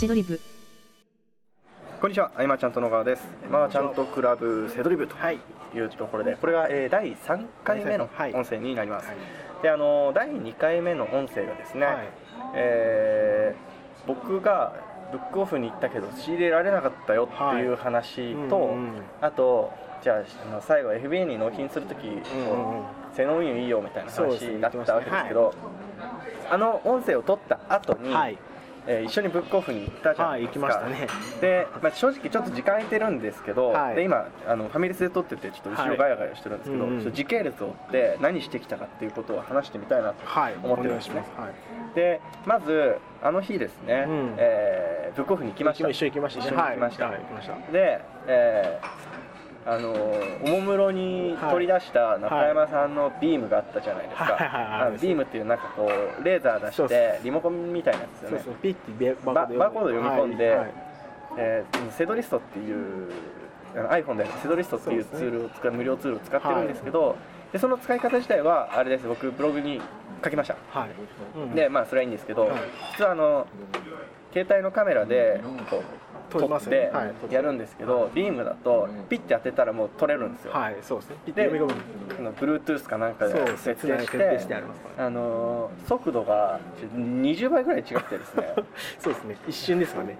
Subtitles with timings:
[0.00, 0.40] セドリブ。
[2.00, 3.28] こんにちは、あいまちゃんと野川です。
[3.50, 5.38] まあちゃんとクラブセドリブとい。
[5.78, 8.32] うところで、これが、えー第3回目のはい。
[8.32, 9.08] 音声になります。
[9.08, 9.16] はい。
[9.62, 12.08] で、あの第2回目の音声がですね、はい。
[12.54, 14.72] えー僕が
[15.12, 18.68] ブックオフに行ったけど仕入れられなかったよっていう話と、はい。
[18.68, 19.02] うんうん。
[19.20, 19.70] あと
[20.02, 20.16] じゃあ
[20.50, 22.16] あの最後 FBA に納品するとき、うんう
[22.54, 22.84] んうん。
[23.14, 25.52] 性能運用いいよみたいな話だったわけですけど、
[26.50, 28.38] あの音声を取った後に、はい
[28.86, 31.08] えー一緒にブックオフに行ったじゃないですか、はい行きましたね。
[31.40, 33.96] で、まあ、正直ちょっと時間空いてるんですけど、はい。
[33.96, 41.24] で今あのファミレスで撮っててちょっと後ろガヤガヤしてるんですけど、はい時系列を追って何してきたかっていうことを話してみたいなとはい思ってるんですね。
[41.36, 41.94] はい。
[41.94, 44.34] でまずあの日ですね、うん。
[44.38, 45.88] えーブックオフに行きました。
[45.88, 46.46] 一緒に行きましたね。
[46.46, 47.14] 一緒に行きました、はい。
[47.14, 47.72] はい行きました。
[47.72, 49.19] で、えー
[49.66, 49.92] あの
[50.44, 54.32] おもむろに取り出した中山さんのビームがあったじゃないですか、はい。
[54.32, 58.36] はいはいビームっていうなんかこうレーザー出してリモコンみたいなやつですよね。
[58.38, 58.54] そうそう。
[58.62, 60.58] ピッてバーコード読み込んで、はい。
[60.58, 60.72] はい。
[61.36, 63.10] えーセドリストっていう
[63.76, 67.16] あの iPhone でセドリストっていうツールを使う無料ツールを使ってるんですけど、
[67.52, 69.80] でその使い方自体はあれです僕ブログに
[70.24, 70.90] 書きました、はい。
[71.36, 71.54] うん。
[71.54, 72.60] でまあそれはいいんですけど、はい。
[72.96, 73.46] 実はあの
[74.32, 75.82] 携帯のカメラでこう
[76.30, 81.16] 撮ります撮ってやるんですけど、ビームだとピッて当てたらもう撮れるんですよ、はいそうですね。
[81.26, 81.82] ピッてで読み込む
[82.18, 86.60] あの Bluetooth かなんかでそう設定してしてありますあの速度が
[86.94, 88.54] 20倍ぐらい違ってですね。
[88.98, 89.36] そうですね。
[89.48, 90.16] 一瞬ですかね。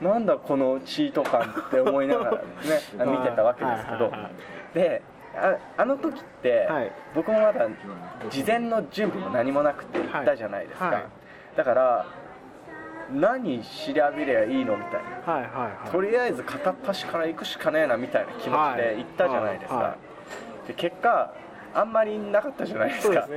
[0.00, 2.40] なんだこのチート感って思いながらね
[3.06, 4.04] 見てたわけですけど。
[4.04, 4.30] はいはいは
[4.74, 4.74] い。
[4.74, 5.02] で
[5.36, 6.92] ああの時って、はい。
[7.14, 7.68] 僕もまだ
[8.30, 10.94] 事前の準備も何もなくて行ったじゃないですか、はい。
[10.94, 11.04] はい。
[11.56, 12.06] だから
[13.12, 15.32] 何調べりゃいいのみたいな。
[15.32, 15.90] はいはいはい。
[15.90, 19.96] とりあえず片っ端から行くしかねえなみたいな気持ちで行ったじゃないですか、はいは
[20.66, 21.32] で結果
[21.74, 23.28] あんまりなかったじゃないですか。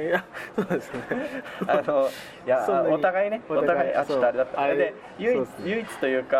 [0.55, 0.99] そうですね。
[1.01, 1.43] ね。
[1.67, 2.09] あの
[2.45, 4.61] いやお互いねおお互いあちょっとあれだった。
[4.61, 5.47] あれで唯一ね。
[5.65, 6.37] 唯一というか、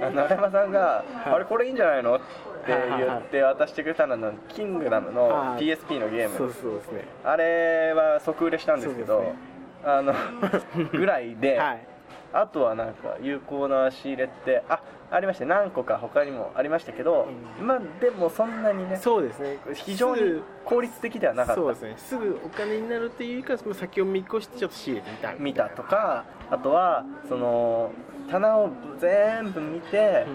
[0.00, 0.14] はい。
[0.14, 1.30] 中山さんが、はい。
[1.34, 2.24] あれこれいいんじゃないのって
[2.66, 7.04] 言って渡してくれたのはキングダムのはい PSP のゲーム、そうそうですね。
[7.22, 9.34] あれは即売れしたんですけどね。
[9.84, 10.14] あの
[10.92, 11.86] ぐらいで、はい
[12.32, 17.28] あとはなんか有効な仕入れってあありました何個か他にもありましたけど、
[17.60, 17.66] うん。
[17.66, 19.58] まあでもそんなにねそうですね。
[19.74, 21.60] 非常に効率的ではなかった。
[21.60, 21.94] そうですね。
[21.98, 27.92] すぐお金になるっていうよりかはその先を見越してちょっと仕入れてみたい見たとかあとはその
[28.30, 30.26] 棚を全部見て、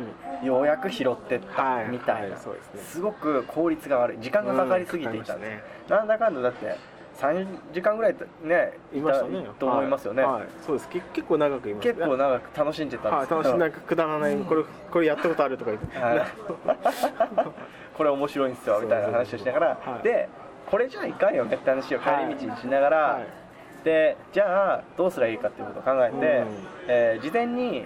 [0.43, 1.89] ようやく拾ってったはい。
[1.89, 2.53] みたいな、すね。
[2.79, 4.17] すごく効率が悪い。
[4.19, 5.89] 時間がかかりすぎていたんです、うん。
[5.89, 6.77] かかりなんだかんだだって
[7.17, 9.45] 3時間ぐらいねいましたね。
[9.59, 10.33] と思いますよね、はい。
[10.33, 10.47] はい。
[10.65, 10.89] そうです。
[10.89, 13.29] け結構長くいました結構長く楽しんでたんはいです。
[13.29, 13.59] けど、楽しい。
[13.59, 15.97] なんかくだらないこれこれやったことあるとか言って。
[15.97, 16.21] はい。
[17.97, 20.03] これ面白いんですよみたいな話をしながら、はい。
[20.03, 20.29] で
[20.69, 23.25] これじゃいかんよねって話を帰り道にしながら、はい。
[23.83, 26.21] でじゃあどうすればいいかっていうことを考えて、うん。
[26.87, 27.85] えー事前に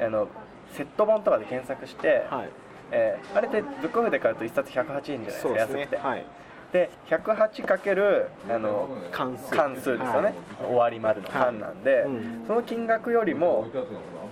[0.00, 0.28] あの
[0.72, 2.48] セット本とかで検索して、はい。
[2.92, 5.58] えーあれってブックオフで買うと1冊108円じゃないですかね。
[5.58, 6.24] 安くて、はい
[6.74, 12.44] で 108× あの関数関数ですよね、はい終わりまでの間なんで、はいうん。
[12.48, 13.66] その金額よりも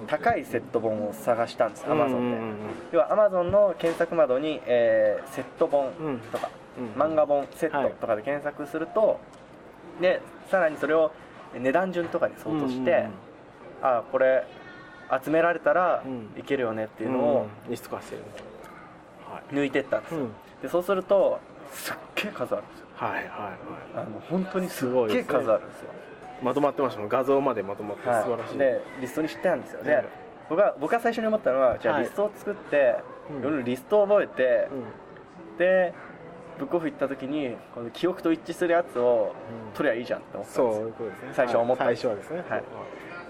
[0.09, 2.49] 高いセット本を探したんですアマゾンで、うんうん。
[2.49, 2.57] うん
[2.91, 5.93] 要はアマゾンの検索窓に、えーセット本
[6.33, 7.01] とか、うん。
[7.01, 9.21] 漫画本セットとかで検索すると、
[10.01, 10.21] で
[10.51, 11.13] さらにそれを
[11.57, 13.11] 値段順とかに相当して、うんうんうん。
[13.83, 14.45] ああこれ
[15.25, 16.35] 集められたらうん。
[16.37, 17.71] いけるよねっていうのをうん。
[17.71, 18.23] リスト化してる
[19.31, 19.55] はい。
[19.55, 20.33] 抜いてったんですよ、うん。
[20.63, 21.39] でそうすると
[21.73, 22.87] すっげえ数あるんですよ。
[22.95, 23.57] はいはいは
[23.97, 25.91] あの本当にすっげえ数あるんですよ。
[26.41, 27.09] いまとまってましたもん。
[27.09, 28.59] 画像までまとまって素晴らしい。
[28.59, 29.83] でリストにしてあるんですよ。
[29.83, 30.05] で、うん。
[30.51, 32.05] 僕は僕が最初に思ったのはじゃあはい。
[32.05, 32.97] リストを作って、
[33.43, 33.61] うん。
[33.61, 35.59] いリストを覚えて、うん。
[35.59, 35.95] で
[36.59, 39.35] ブックオフ行った時にこの記憶と一致するやつを
[39.69, 39.75] うん。
[39.75, 40.87] 取りゃいいじゃんって思ったんそうですよ。
[40.87, 41.29] いうことですね。
[41.35, 41.97] 最初思ったはい。
[41.97, 42.45] 最初はですね。
[42.49, 42.65] はい。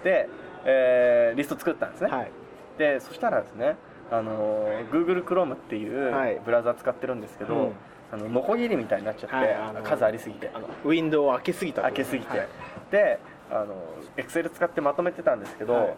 [0.05, 0.29] で、
[0.65, 2.31] えーリスト作ったんですね、はい。
[2.79, 3.77] でそしたらですね
[4.11, 6.41] あのー Google Chrome っていうはい。
[6.45, 7.73] ブラウザ使ってるんですけど、うん
[8.13, 10.51] あのノコギリみたいになっちゃって、はいあの数ありすぎて。
[10.85, 12.49] ウィンドウを開けすぎた開けすぎて、はい。
[12.91, 13.19] で
[13.51, 13.75] あの
[14.17, 15.95] Excel 使ってまとめてたんですけど、はい。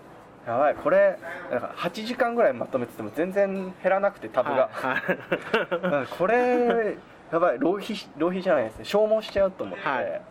[0.46, 1.18] やばいこれ
[1.50, 6.96] なんか8時間ぐらいまとめてても全然減らなくてタブが、はい これ
[7.32, 8.84] やばい浪費し浪費じゃないですね。
[8.84, 10.22] 消耗しちゃうと思って、はい。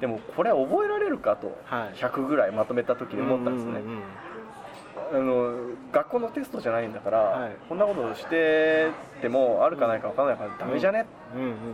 [0.00, 1.96] でもこれ覚えられるかと、はい。
[1.96, 4.02] 100ぐらいまとめた時に思ったんですね、うううん
[5.12, 5.54] あの
[5.92, 7.56] 学校のテストじゃないんだから、はい。
[7.68, 8.90] こんなことして
[9.20, 11.06] てもあるかないか分かんないからダメじゃね、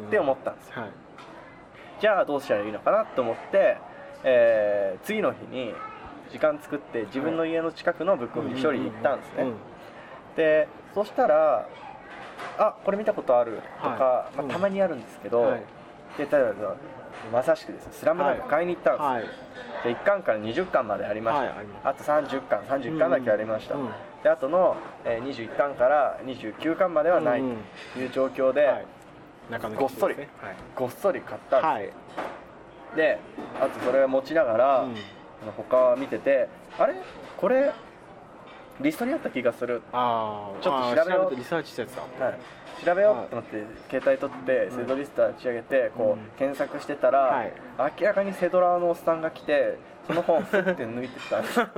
[0.08, 0.82] って思ったんですよ。
[0.82, 0.90] はい。
[2.00, 3.78] じゃあどうしたらいいのかなと思って、
[4.24, 5.74] えー次の日に
[6.30, 9.54] 時間作って自分の家の近くのブックオフに一人行ったんですね、うん
[10.36, 11.68] でそしたら
[12.58, 14.38] あこれ見たことあるとか、はい。
[14.38, 15.62] うんまあ、たまにあるんですけど、はい。
[16.18, 16.76] で例えば
[17.32, 19.30] まさしくですね「スラムダンク買いに行ったんです
[19.84, 23.74] で1巻から20巻までありました、はいあと30巻30巻だけありました、
[24.22, 27.56] であとの、えー21巻から29巻まではないうん
[27.92, 28.86] という状況で、
[29.76, 30.16] ごっそり
[30.74, 31.92] ごっそり買ったんで
[32.92, 33.18] す、で
[33.60, 34.84] あとそれを持ちながら、
[35.56, 36.48] 他見てて
[36.78, 36.94] あれ？
[37.36, 37.72] これ
[38.80, 41.36] リストにあった気がする、ああちょっと調べよう。
[41.36, 42.24] リサーチしたやつだ。
[42.26, 43.30] はい、調べよう。
[43.30, 47.52] と思って携帯取ってセドリスタ立ち上げてこう検索してたら、はい。
[48.00, 51.72] 明らかにセドラのおっさんが来てその本をスッて抜いてた。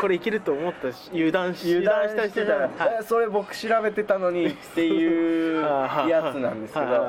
[0.00, 2.70] これいけると思ったし油断し油断してたら、はい。
[3.00, 5.62] えそれ僕調べてたのにっていう
[6.08, 7.06] やつなんですけど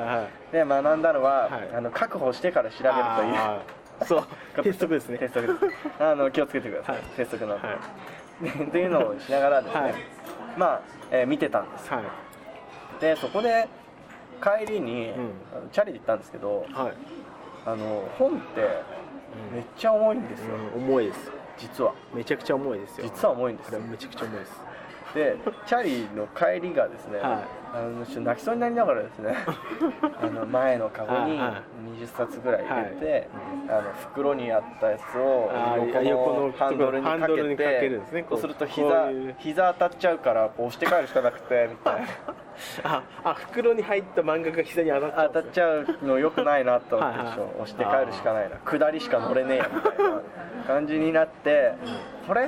[0.51, 1.75] で学んだのは、はい。
[1.75, 4.07] あの確保してから調べるという。
[4.07, 4.23] そう。
[4.61, 5.17] 鉄則ですね。
[5.17, 6.03] 鉄則です。
[6.03, 7.03] あの気をつけてください、はい。
[7.15, 7.77] 鉄則なんで、はい
[8.67, 9.93] っていうのをしながらですね、はい。
[10.57, 11.91] まあ、えー見てたんです。
[11.91, 12.03] はい。
[12.99, 13.67] でそこで
[14.41, 15.21] 帰りに、う
[15.65, 15.69] ん。
[15.71, 16.93] チャリで行ったんですけどはい。
[17.65, 18.61] あの本って
[19.51, 21.31] めっちゃ重いんですよ、うん重いです。
[21.57, 21.93] 実は。
[22.13, 23.05] めちゃくちゃ重いですよ。
[23.05, 23.79] 実は重いんですよ。
[23.79, 24.63] これめちゃくちゃ重いです。
[25.15, 27.43] でチャリの帰りがですね、はい
[27.73, 29.35] あの泣きそうになりながらですね。
[30.21, 33.27] あの前のカゴにはいはい20冊ぐらい入れて、
[33.69, 33.81] あの
[34.11, 38.37] 袋にあったやつを横横ののハンドルにかハンドルにけかけてねこう。
[38.37, 42.07] そうするとこ膝膝当たっちゃうからこう押して帰るしかなくてみたいな。
[42.83, 48.57] ああ袋に入った漫画が膝に当たっちゃう当たっちゃうのよくないなと思ってょ押して帰るしかないな。
[48.57, 50.21] 下りしか乗れねえやみたいな
[50.65, 51.73] 感じになって
[52.27, 52.47] これ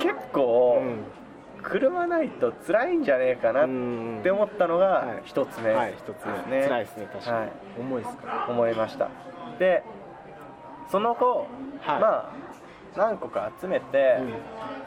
[0.00, 1.04] 結構うん
[1.64, 5.22] 車ないと辛いんじゃねえかなうんって思ったのがはい。
[5.24, 5.70] 一つ目。
[5.72, 6.60] はい一つ目。
[6.60, 7.50] ね辛いですね確かに、はい。
[7.80, 8.26] 重いですか？
[8.26, 9.08] ら思いました。
[9.58, 9.82] で
[10.88, 11.46] その後、
[11.80, 12.00] はい。
[12.00, 12.30] まあ
[12.96, 14.34] 何個か集めて、うん。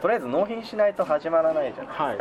[0.02, 2.18] とりあえず納品しないと始まらないじゃないですか、はい。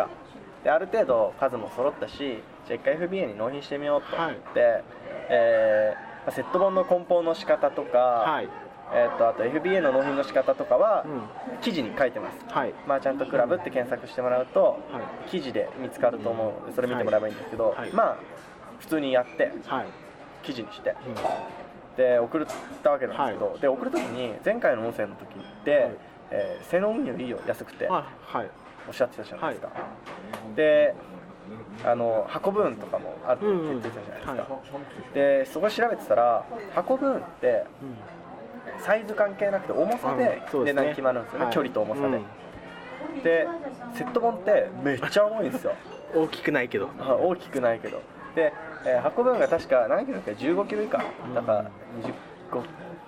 [0.64, 4.84] である程度数も揃ったしじゃあ一回 FBA に納品してみようと思って、はい。
[5.28, 8.48] えーまあセット本の梱包の仕方とか、はい
[8.92, 11.22] えー、とあと FBA の納品の仕方とかはうん。
[11.60, 12.74] 記事に書いてます、はい。
[12.86, 15.30] マーチャントクラブって検索してもらうと、はい。
[15.30, 16.60] 記事で見つかると思う。
[16.60, 17.92] のでそれ見てもらえばいいんですけど、はい。
[17.92, 18.16] まあ
[18.78, 19.86] 普通にやってはい、
[20.42, 20.90] 記事にして。
[20.90, 21.96] うん。
[21.96, 22.46] で送っ
[22.82, 25.90] たわけなんですけど、で送る時に前回の音声の時って、はい。
[26.30, 29.70] えー性能運よりいいよ安くておっしゃってたじゃないですか、
[30.56, 30.94] で
[31.84, 36.44] あの運ぶんとかもあるって言ってたじゃないですか、うんでそこ調べてたら
[36.88, 37.96] 運ぶんってうん
[38.78, 41.44] サイズ関係なくて重さで値段決まるんですよね。
[41.46, 41.54] はい。
[41.54, 43.22] 距離と重さで、うん。
[43.22, 43.48] で
[43.94, 45.72] セット本ってめっちゃ重いんですよ。
[46.14, 46.90] 大きくないけど。
[47.00, 48.00] あ大きくないけど。
[48.34, 48.52] で、
[48.84, 50.98] えー運ぶんが確か何キロだっけ？15キロ以下。
[51.34, 51.64] だから
[52.52, 52.62] 25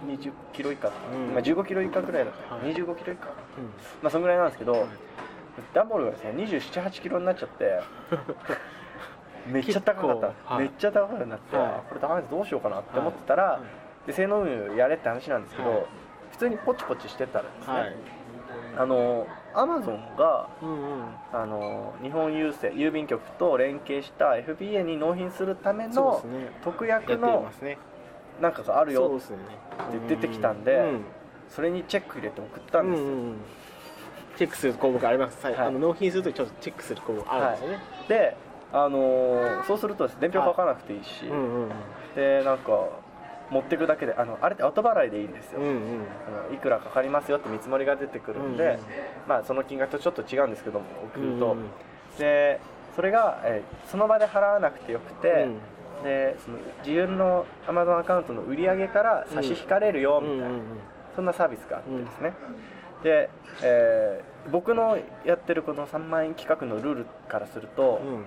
[0.06, 1.34] 20キロ以下、うん。
[1.34, 2.74] まあ、15キロ以下ぐらいだった、はい。
[2.74, 3.26] 25キロ以下。
[3.58, 3.64] うん。
[4.02, 4.86] まあそんぐらいなんですけど、
[5.74, 7.80] ダンボールがですね278キロになっちゃって
[9.46, 10.64] めっちゃ高かった、はい。
[10.64, 11.66] めっちゃ高くなって、はい。
[11.66, 12.30] あこれダメです。
[12.30, 15.86] どうしようかなって思ってたら、はいで性能運やれって話なんですけど、はい。
[16.32, 17.96] 普通にポチポチしてたらですね、はい。
[18.78, 21.04] あのアマゾンがうんうん。
[21.30, 26.24] あの日本郵政郵便局と連携した FBA に納品するための
[26.64, 27.50] 特約の
[28.40, 31.04] なんかがあるよって出てきたんでうん
[31.50, 33.36] それにチェック入れて送ったんですよ、うんうんうん。
[34.38, 35.54] チェックする項目あります、はい。
[35.54, 35.66] はい。
[35.68, 37.78] あの納品するときちょっとチェックする項目あるんですよね、
[38.08, 38.36] で
[38.72, 40.16] あのーそうするとです。
[40.16, 41.70] ね伝票書かなくていいし、うんうんうん。
[42.14, 42.88] でなんか
[43.50, 45.74] 持っていくだけであのあれって後払いでいいんですよ、うんうん。
[46.26, 48.78] あのいくらかかりますよって見積もりが出てくるんで、うんうん。
[49.26, 51.66] まあ、その金額とちょっと違うんですけども送ると、うんうん
[52.18, 52.60] で
[52.96, 55.46] それが、えーその場で払わなくてよくて、
[56.02, 60.62] でその自分の Amazon アカウントの売り上げから差し引かれるよみたいな、うんうんうん。
[61.14, 62.32] そんなサービスがあってですね、
[63.04, 63.30] で、
[63.62, 68.24] えー僕のやってるこの3万円企画のルールからすると、うん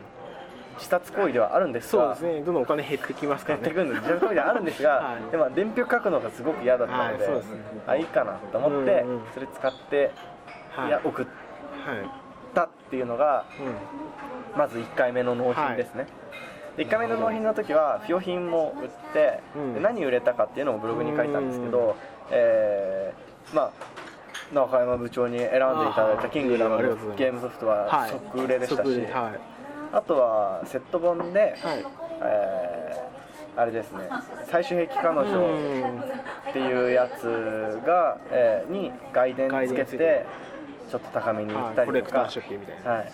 [0.76, 2.46] 自殺行為ではあるんですがそうですね。
[2.46, 5.32] どんどんお金減ってきますかやってらねくるんで自殺行為ではあるんですが、 はい。
[5.32, 7.62] でも伝票書くのがすごく嫌だったので,、はいですね。
[7.88, 10.12] あいいかなと思って、うんうんそれ使って、
[10.72, 10.88] はい。
[10.88, 11.98] いや送っはい
[12.54, 16.08] たっていうのがうんまず1回目の納品ですね、
[16.76, 19.74] で1回目の納品の時は不用品も売って、うん。
[19.76, 21.96] で何売れたかっていうのをブログに書いたんですけど、
[22.32, 23.72] えーまあ
[24.54, 25.58] 中山部長に選んでい
[25.94, 28.90] ただいたキングダムのゲームソフトははい即売れでしたし、
[29.94, 31.86] あとはセット本で、はい。
[32.22, 33.12] えー
[33.58, 34.08] あれですね
[34.50, 36.00] 最終兵器彼女うん。
[36.00, 37.24] っていうやつ
[37.86, 40.26] が、えーに外伝つけてて。
[40.92, 42.92] ちょっと高めに売はいったりとか、コレクター出品みたいな。
[42.92, 43.12] はい、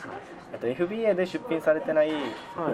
[0.56, 2.22] あと FBA で出品されてないはい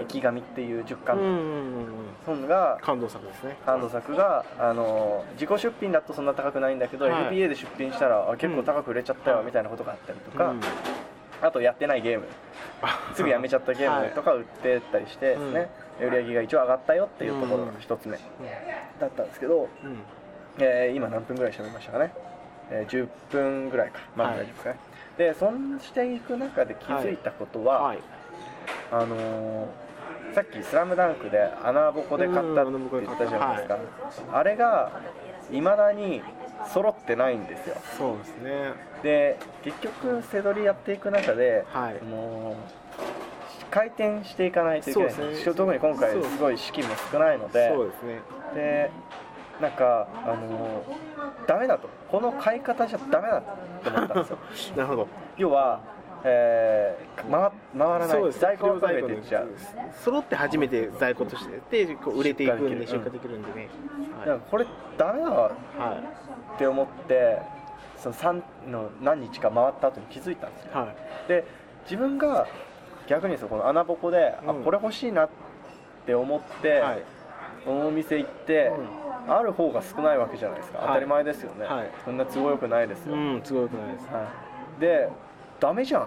[0.00, 1.86] 生き紙」っていう10うん
[2.24, 3.58] 巻本が感動作ですね。
[3.66, 7.14] ハンド作があの自己出品だとそんな高くないんだけど、はい。
[7.24, 10.60] FBA で出品したらあ結構高く売れちゃったようんみたいなことがあったりとか、うん
[11.44, 12.26] あとやってないゲーム。
[13.14, 15.68] すぐやめちゃったゲームとか売ってたりしてですね、
[16.00, 18.16] 売り上げが一応上がったよっていうところが一つ目
[18.98, 20.02] だったんですけど、うん。
[20.58, 22.12] えー今何分ぐらい喋りましたかね、
[22.70, 24.00] えー10分ぐらいか。
[24.16, 24.36] まあはい。
[24.38, 24.76] 大丈夫ですかね、
[25.18, 27.98] でそんしていく中で気づいたことは、はい。
[28.90, 29.66] あのー
[30.34, 33.78] さっき「スラムダンクで穴ぼこで買ったって言ったじゃないですか、
[34.32, 34.90] あれが
[35.52, 36.24] いまだに
[36.72, 37.76] 揃ってないんですよ。
[37.98, 38.72] そうですね。
[39.02, 41.96] で結局背取りやっていく中で、はい。
[41.98, 42.56] その
[43.70, 45.12] 回転していかないといけない。
[45.12, 45.54] そうですね。
[45.54, 47.68] 特に今回すごい資金も少ないので。
[47.68, 48.20] そうですね。
[48.54, 48.90] で
[49.60, 50.82] なんかあの
[51.46, 51.88] ダメだと。
[52.10, 53.42] この買い方じゃダメだっ
[53.82, 54.38] て思ったんですよ。
[54.76, 55.08] なるほど。
[55.36, 55.80] 要は、
[56.24, 58.32] えー回回らない。
[58.32, 59.48] 在庫が増えていっちゃう。
[59.92, 63.68] 揃って初めて在庫としてでこう売れていくんで出出荷できるんでね。
[64.20, 65.42] だからこれダメだわ。
[65.42, 66.23] はい
[66.54, 67.38] って思って
[67.98, 70.70] その3の何日か回った後に気づいたんですよ。
[70.74, 70.92] は
[71.26, 71.28] い。
[71.28, 71.44] で
[71.84, 72.46] 自分が
[73.06, 74.64] 逆にそこの穴ぼこで、あうん。
[74.64, 75.28] これ欲しいなっ
[76.06, 77.02] て思って、はい。
[77.66, 78.72] お店行って、
[79.28, 80.86] ある方が少ないわけじゃないですか、はい。
[80.88, 81.90] 当たり前ですよね、はい。
[82.04, 84.06] そんな都合よくないですよ、うん都合よくないです。
[84.06, 84.28] は
[84.78, 85.08] い、で
[85.60, 86.02] ダメじゃん。
[86.02, 86.06] っ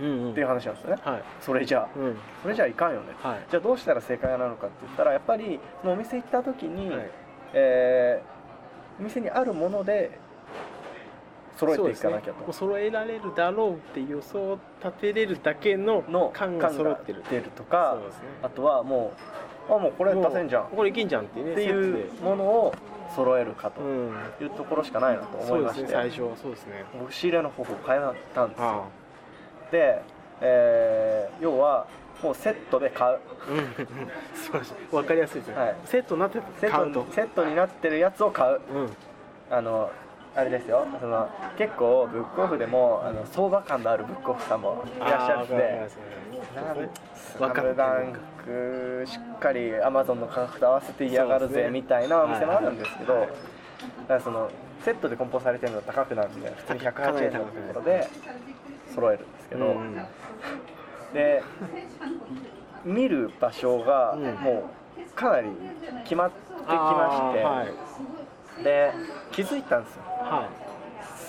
[0.00, 0.34] うんうん。
[0.34, 1.22] ていう話なんですよね、はい。
[1.40, 1.88] それじゃあ。
[1.98, 2.16] うん。
[2.42, 3.40] それじゃあいかんよね、はい。
[3.50, 7.10] じゃあどうしたら正解なのかって言ったらやっぱりそのお店行った時に、はい。
[7.52, 8.39] えー
[9.00, 10.10] お店にあるもので
[11.56, 12.52] 揃えていかなきゃと、ね。
[12.52, 17.22] 揃えられるだろうっていう予想を立てれるだけのの感が揃ってる。
[17.30, 18.12] 出るとかね。
[18.42, 19.12] あとはも
[19.68, 20.64] うあもうこれ出せんじゃん。
[20.68, 22.74] これいけんじゃんっていうねていうものを
[23.14, 26.22] 揃えるかとうんいうところしかないなと思いますして、ね最初。
[26.22, 26.84] はそうですね。
[26.98, 28.00] 僕仕入れの方法を変え
[28.34, 28.64] たんですよ。
[28.68, 28.84] あ。
[29.70, 30.02] で、
[30.40, 31.86] えー要は
[32.22, 33.18] もうセットで買う。
[34.34, 35.76] 素晴らしいわかりやすいですね、はい。
[35.84, 38.60] セットになってセットセットになってるやつを買う。
[38.72, 38.90] うん。
[39.50, 39.90] あの
[40.36, 40.86] あれですよ。
[41.00, 45.44] その結構ブックオフでもあの相場感のあるブックオフさんもいらっしゃるんあー
[46.52, 53.28] わかりでスラムダンクしっかりアマゾンの価格と合わせて嫌がるぜみたいなお店もあるんですけど、はい。
[53.28, 54.50] だからその
[54.84, 58.08] セットで梱包されてるの高くなるんで普通に108円のところで
[58.94, 60.04] 揃えるんですけど、うん
[61.12, 61.42] で
[62.84, 64.22] 見る場所がうん。
[64.36, 65.48] もうかなり
[66.04, 67.66] 決まってきまして、は
[68.60, 68.64] い。
[68.64, 68.92] で
[69.32, 70.02] 気づいたんですよ。
[70.06, 70.48] は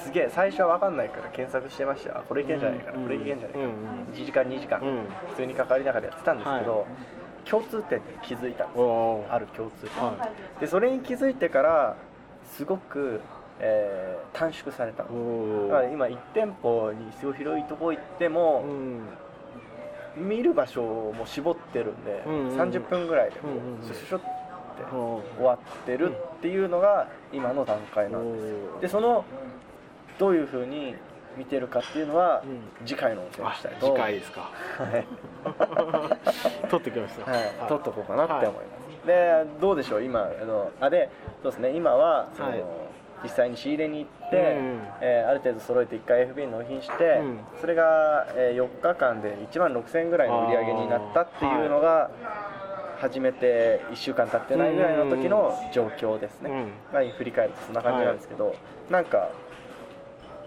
[0.04, 3.04] すげえ最初は分かんないから検索してましたあこれいけんじゃないかな、うん。
[3.04, 3.72] これいけんじゃないかな、うん
[4.14, 5.06] 1時間2時間、うん。
[5.30, 6.86] 普通にかかりながらやってたんですけど、は
[7.46, 11.96] 共通点で気づいたんですおおある共通点、はでそれに気づいてから
[12.52, 13.22] すごく、
[13.60, 15.14] えー短縮されただか
[15.82, 19.02] ら今1店舗にすごい広いとこ行ってもう、ん
[20.16, 20.82] 見る場所
[21.14, 22.60] も絞ってるんで、うんうんうん。
[22.60, 24.28] 30分ぐらいでもうシュシュシュって
[25.38, 29.26] 終わってるっていうのが今の段階なんですでその
[30.18, 30.96] どういうふうに
[31.38, 32.86] 見てるかっていうのは、うん。
[32.86, 33.88] 次回の音声にあしたいと。
[33.88, 34.50] 次回ですか。
[34.78, 37.32] はい、 取ってきました。
[37.32, 40.04] はい、撮っとこうかなって思います、でどうでしょう？
[40.04, 41.10] 今あのあで
[41.42, 41.72] そうですね。
[41.72, 42.64] 今はその、はい
[43.24, 44.82] 実際に仕入れに行って、うん。
[45.02, 47.40] えーある程度揃えて1回 FB 納品して、うん。
[47.60, 52.10] それが、えー4日間で1万6000円ぐらいの売り上げになったっていうのが、
[53.00, 56.72] 始めて1週間経ってないぐらいの時の状況ですね、うん。
[56.94, 58.56] まあ、振り返るとそんな感じなんですけど、
[58.92, 59.30] なんか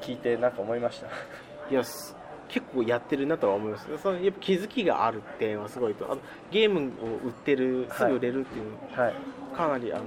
[0.00, 1.08] 聞いてなんか思いました？
[1.70, 2.16] いやす
[2.54, 3.88] 結構やってるなとは思います。
[4.00, 6.04] そのやっぱ気づきがあるっていうのはすごいと。
[6.04, 6.20] あと
[6.52, 9.14] ゲームを売ってるすぐ売れるっていうのははい。
[9.56, 10.04] かなりあの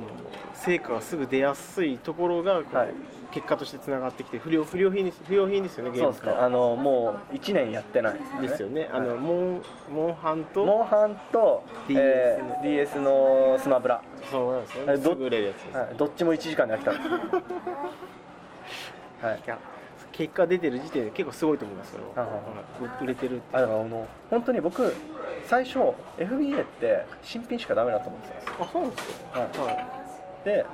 [0.54, 2.94] 成果がすぐ出やすいところがこう、はい。
[3.32, 6.42] 結果としてつながってきて不良不良品です不良品ですよねゲームそうですね。
[6.42, 8.48] あのもう1年やってないですよね。
[8.48, 9.62] ですよね、あのはいモン
[9.94, 14.02] モンハンとモンハンと DS えー DS のスマブラ、
[14.32, 14.96] そうなんですね。
[14.98, 17.10] すぐ売れるやつです、はい、どっちも1時間で飽きたんです
[19.26, 19.42] はい
[20.18, 21.96] 結果出てる時点で結構すごいと思います
[23.02, 24.92] 売れてるあだからあの本当に僕
[25.46, 25.78] 最初
[26.18, 28.56] FBA って新品しかダメだと思ってたんですよ。
[28.60, 29.40] あそうなんですか。
[29.40, 29.50] はい。
[29.78, 29.88] は
[30.44, 30.66] で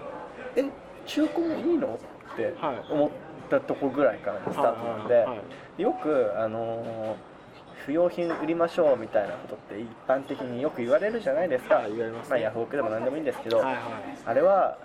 [0.56, 0.64] え
[1.06, 2.00] 中古もいいの？
[2.34, 2.84] ってはい。
[2.90, 3.10] 思っ
[3.50, 5.28] たとこぐらいからのスタートなんで、
[5.84, 7.34] よくあのー
[7.86, 12.30] 不要品売りましょうみたいなことって一般的によく言われるじゃないですか、はい言われますね。
[12.30, 13.84] まあ、ヤフオクでも何でもいいんですけど、はいはい。
[14.26, 14.78] あれは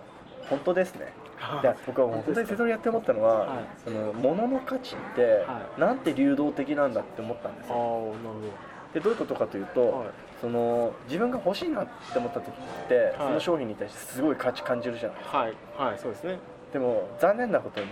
[0.51, 1.05] 本当ですね。
[1.05, 1.13] はい
[1.63, 3.65] で僕はもう本当にセトリやって思ったのは、はい。
[3.85, 8.15] その物の価値ってはなんて流動的なんだって思ったんですよ。
[8.95, 10.09] でどういうことかというと、はい。
[10.41, 13.15] その自分が欲しいなって思った時って、はい。
[13.19, 15.55] その商品に対してすごい価値感じるじゃないはい。
[15.77, 15.99] はい。
[15.99, 16.39] そうですね。
[16.73, 17.87] でも残念なことに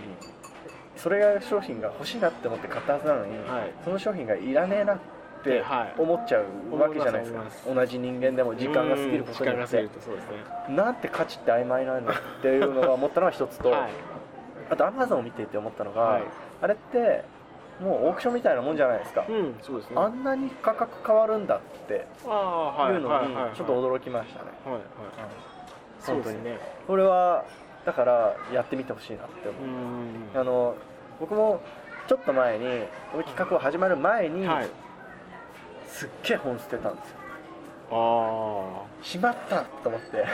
[0.95, 3.71] それが商品が欲しいなって思って買ったはずなのに、はい。
[3.83, 4.99] その商品がいらねえなっ
[5.47, 5.93] てはい。
[5.97, 9.77] 思っちゃうわけじゃないですか、同じ人間でも時間が過ぎることによって。
[9.77, 9.87] ね。
[10.69, 13.91] なんて価値って曖昧なんだっていうのが思ったのが一つと、 はい。
[14.69, 16.23] あとアマゾンを見ていて思ったのが、はい。
[16.61, 17.23] あれって
[17.79, 19.95] もうオークションみたいなもんじゃないですか、うんそうですね。
[19.97, 24.81] あんなに価格変わるんだっていいうのにちょっと驚きましたね、はいはい。
[25.99, 26.59] そうですね。
[26.87, 27.45] これは
[27.85, 29.63] だからやってみてほしいなって思う。
[29.63, 30.41] う、ん。
[30.41, 30.75] あの
[31.19, 31.61] 僕も
[32.07, 32.65] ちょっと前に
[33.11, 34.69] この企画を始まる前に、はい
[35.97, 37.17] すっげえ本捨てたんですよ。
[37.89, 40.25] ああしまったと思って。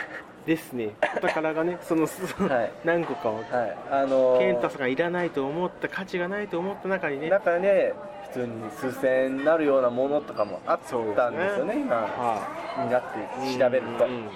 [0.46, 0.90] ですね。
[1.16, 2.02] お宝がねその
[2.50, 2.72] はい。
[2.84, 3.78] 何個かをはい。
[3.90, 7.30] あの健太さんがいらないと思った価値がないと思った中にね。
[7.30, 11.96] 中で普通に数千円になるようなものとかもあったんですよね今。
[11.96, 12.48] は
[12.84, 14.30] になってい調べると、うん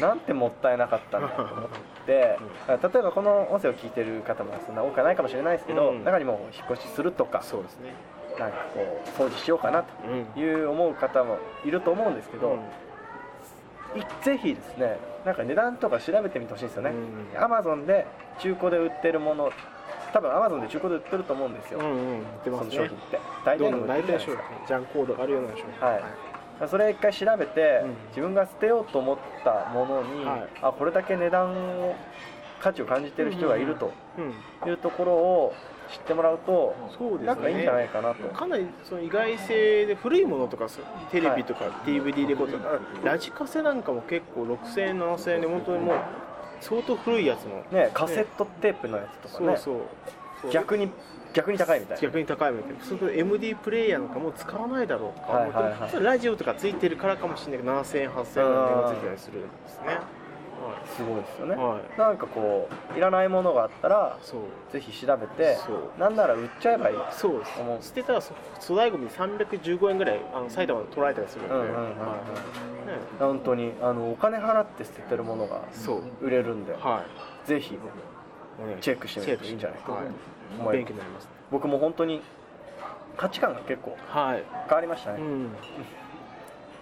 [0.00, 1.68] なんてもったいなかったんだと思っ
[2.06, 6.04] て、例えばこの音声を聞いてる方もそんな多くはないかもしれないですけど、うん。
[6.04, 7.42] 中にも引っ越しするとか。
[7.42, 7.92] そうですね
[8.38, 9.88] なんかこう掃除しようかなと
[10.36, 12.58] うんいう思う方もいると思うんですけど、
[13.96, 16.90] いぜひですねなんか値段とか調べてみてほしいんですよね、
[17.34, 17.42] うん。
[17.42, 18.06] アマゾンで
[18.40, 19.52] 中古で売ってるもの
[20.12, 22.22] 多分アマゾンで中古で売ってると思うんですよ、うんうん。
[22.44, 23.18] その商品って。
[23.44, 23.78] 大ど体の？
[23.78, 24.42] 売ってるじゃないですか。
[24.58, 24.66] 品。
[24.66, 25.88] ジャンコードがあるような商品。
[25.88, 26.68] はい。
[26.68, 27.94] それ一回調べて、うん。
[28.08, 30.48] 自分が捨てようと思ったものに、はい。
[30.60, 31.94] あこれだけ値段を
[32.60, 33.92] 価値を感じてる人がいると
[34.64, 34.70] うん。
[34.70, 35.54] いうところを
[35.92, 37.26] 知ってもらうと、そうですね。
[37.26, 40.66] なんかいいんじゃないかなと、かなりその意外性で古いものとか
[41.10, 45.96] テレビとか DVD レコードとか、ラジカセなんかも結構6000円7000円で本当にもう
[46.60, 49.56] 相当古いやつのね、カセットテープのやつとかね。
[49.58, 49.80] そう
[50.40, 50.50] そう。
[50.50, 50.90] 逆に
[51.34, 52.02] 逆に高いみたいな。
[52.02, 52.84] 逆に高いみたいな。
[52.84, 55.32] そうすると MD プレイヤーなんかもう使わないだろうとか。
[55.32, 56.04] はいはいはい。
[56.04, 59.98] ラジオとかついてるからかもしれないけど7000円8000円がついてたりするんですね
[60.96, 64.18] すごいですよね、はい、はい、なんかこういらないものがあったら
[64.72, 65.58] ぜひ調べて
[65.98, 67.60] なんなら売っちゃえばいいそうです。
[67.60, 67.82] 思う。
[67.82, 71.78] 捨てたらそ粗大ごみ315円ぐらいあの埼玉で取られたりするんで、うんうんうんうん。
[71.78, 71.88] はい。
[71.88, 71.96] ね。
[73.18, 75.62] 本当にあのお金払って捨ててるものが
[76.20, 77.04] 売れるんでは
[77.44, 77.48] い。
[77.48, 77.78] ぜひ
[78.80, 79.50] チェックしてみるとい。
[79.50, 80.72] いんじゃないかとはい。
[80.72, 81.28] 勉強になります。
[81.50, 82.22] 僕も本当に
[83.16, 85.50] 価値観が結構はい、変わりましたね、うん、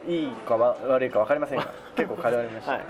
[0.09, 2.81] いいかわ悪いか分かりませんが 結構変わりました、はい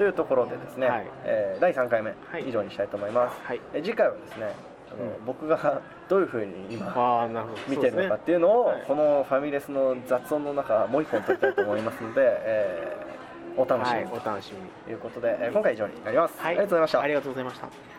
[0.00, 1.06] というところでですね、はい。
[1.24, 2.48] えー第3回目はい。
[2.48, 3.60] 以上にしたいと思います、はい。
[3.74, 4.54] え次回はですね
[4.90, 5.24] あの、うん。
[5.26, 7.28] 僕が どういうふうに今
[7.68, 13.10] 見てるのかっていうのをはいこのファミレスの雑音の中もう一本撮りたいと思いますので、えー
[13.56, 14.70] お楽しみはいにお楽しみに。
[14.86, 16.52] ということで、えー今回以上になります、はい。
[16.52, 17.00] ありがとうございました。
[17.02, 17.90] ありがとうございました